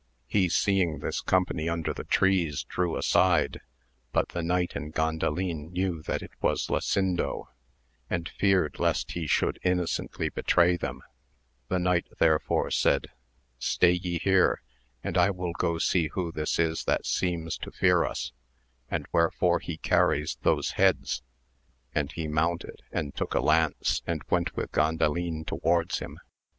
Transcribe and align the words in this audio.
He 0.25 0.49
seeing 0.49 0.97
this 0.97 1.21
company 1.21 1.69
under 1.69 1.93
the 1.93 2.03
trees 2.05 2.63
drew 2.63 2.97
aside, 2.97 3.61
but 4.11 4.29
the 4.29 4.41
knight 4.41 4.75
and 4.75 4.91
Gandalin 4.91 5.69
knew 5.71 6.01
that 6.07 6.23
it 6.23 6.31
was 6.41 6.71
Lasindo, 6.71 7.49
and 8.09 8.27
feared 8.27 8.79
lest 8.79 9.11
he 9.11 9.27
should 9.27 9.59
innocently 9.63 10.29
betray 10.29 10.75
them; 10.75 11.03
the 11.67 11.77
knight 11.77 12.07
therefore 12.17 12.71
said, 12.71 13.09
stay 13.59 13.91
ye 13.91 14.17
here, 14.17 14.63
and 15.03 15.19
I 15.19 15.29
will 15.29 15.53
go 15.53 15.77
see 15.77 16.07
who 16.07 16.31
this 16.31 16.57
is 16.57 16.85
that 16.85 17.05
seems 17.05 17.55
to 17.59 17.71
fear 17.71 18.03
us, 18.03 18.31
and 18.89 19.05
wherefore 19.11 19.59
he 19.59 19.77
carries 19.77 20.35
those 20.41 20.71
heads; 20.71 21.21
and 21.93 22.11
he 22.11 22.27
mounted 22.27 22.81
and 22.91 23.13
took 23.13 23.35
a 23.35 23.39
lance 23.39 24.01
and 24.07 24.23
went 24.31 24.55
with 24.55 24.71
Gandalin 24.71 25.45
towards 25.45 25.99
him. 25.99 26.17